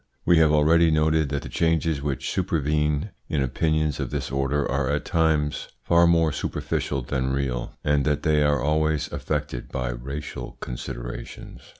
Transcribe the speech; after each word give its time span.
We 0.25 0.39
have 0.39 0.51
already 0.51 0.89
noted 0.89 1.29
that 1.29 1.43
the 1.43 1.47
changes 1.47 2.01
which 2.01 2.31
supervene 2.31 3.11
in 3.29 3.43
opinions 3.43 3.99
of 3.99 4.09
this 4.09 4.31
order 4.31 4.67
are 4.67 4.89
at 4.89 5.05
times 5.05 5.67
far 5.83 6.07
more 6.07 6.31
superficial 6.31 7.03
than 7.03 7.31
real, 7.31 7.77
and 7.83 8.03
that 8.05 8.23
they 8.23 8.41
are 8.41 8.59
always 8.59 9.11
affected 9.11 9.71
by 9.71 9.91
racial 9.91 10.53
considerations. 10.59 11.61